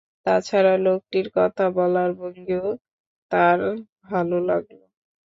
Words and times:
তা 0.25 0.33
ছাড়া 0.47 0.73
লোকটির 0.85 1.27
কথা 1.37 1.65
বলার 1.77 2.09
ভঙ্গিও 2.19 2.67
তাঁর 3.31 3.59
ভালো 4.07 4.37
লাগল। 4.49 4.79